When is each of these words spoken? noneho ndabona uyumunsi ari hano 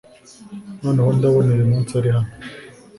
noneho 0.81 1.09
ndabona 1.17 1.49
uyumunsi 1.51 1.91
ari 1.99 2.09
hano 2.15 2.31